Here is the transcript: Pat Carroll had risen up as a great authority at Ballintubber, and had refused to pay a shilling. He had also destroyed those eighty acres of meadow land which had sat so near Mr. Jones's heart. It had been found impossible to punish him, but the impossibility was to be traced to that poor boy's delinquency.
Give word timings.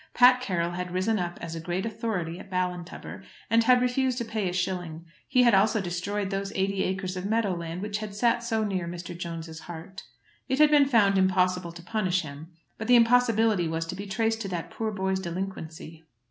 Pat 0.15 0.41
Carroll 0.41 0.71
had 0.71 0.89
risen 0.89 1.19
up 1.19 1.37
as 1.43 1.53
a 1.53 1.59
great 1.59 1.85
authority 1.85 2.39
at 2.39 2.49
Ballintubber, 2.49 3.21
and 3.51 3.63
had 3.65 3.83
refused 3.83 4.17
to 4.17 4.25
pay 4.25 4.49
a 4.49 4.51
shilling. 4.51 5.05
He 5.27 5.43
had 5.43 5.53
also 5.53 5.79
destroyed 5.79 6.31
those 6.31 6.51
eighty 6.55 6.81
acres 6.83 7.15
of 7.15 7.27
meadow 7.27 7.53
land 7.55 7.83
which 7.83 7.99
had 7.99 8.15
sat 8.15 8.41
so 8.43 8.63
near 8.63 8.87
Mr. 8.87 9.15
Jones's 9.15 9.59
heart. 9.59 10.01
It 10.49 10.57
had 10.57 10.71
been 10.71 10.87
found 10.87 11.19
impossible 11.19 11.71
to 11.73 11.83
punish 11.83 12.23
him, 12.23 12.47
but 12.79 12.87
the 12.87 12.95
impossibility 12.95 13.67
was 13.67 13.85
to 13.85 13.95
be 13.95 14.07
traced 14.07 14.41
to 14.41 14.47
that 14.47 14.71
poor 14.71 14.89
boy's 14.89 15.19
delinquency. 15.19 16.03